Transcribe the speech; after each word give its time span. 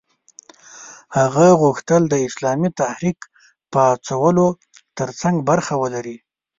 هغه 1.17 1.47
غوښتل 1.61 2.01
د 2.09 2.15
اسلامي 2.27 2.69
تحریک 2.79 3.19
پاڅولو 3.71 4.47
ترڅنګ 4.97 5.35
برخه 5.49 5.73
ولري. 5.83 6.17